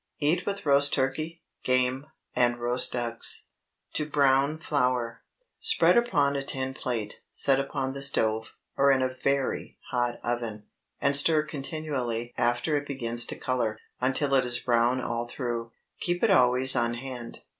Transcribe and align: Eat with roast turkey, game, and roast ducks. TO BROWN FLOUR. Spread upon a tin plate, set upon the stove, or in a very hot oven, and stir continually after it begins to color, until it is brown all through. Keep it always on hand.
Eat 0.17 0.47
with 0.47 0.65
roast 0.65 0.95
turkey, 0.95 1.43
game, 1.63 2.07
and 2.35 2.57
roast 2.59 2.91
ducks. 2.93 3.49
TO 3.93 4.07
BROWN 4.09 4.57
FLOUR. 4.57 5.21
Spread 5.59 5.95
upon 5.95 6.35
a 6.35 6.41
tin 6.41 6.73
plate, 6.73 7.21
set 7.29 7.59
upon 7.59 7.93
the 7.93 8.01
stove, 8.01 8.47
or 8.75 8.89
in 8.91 9.03
a 9.03 9.15
very 9.23 9.77
hot 9.91 10.19
oven, 10.23 10.63
and 10.99 11.15
stir 11.15 11.43
continually 11.43 12.33
after 12.35 12.75
it 12.75 12.87
begins 12.87 13.27
to 13.27 13.35
color, 13.37 13.77
until 13.99 14.33
it 14.33 14.43
is 14.43 14.57
brown 14.59 14.99
all 15.01 15.27
through. 15.27 15.71
Keep 15.99 16.23
it 16.23 16.31
always 16.31 16.75
on 16.75 16.95
hand. 16.95 17.41